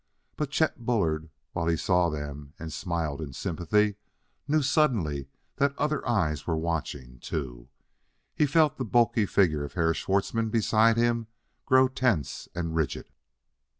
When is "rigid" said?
12.75-13.11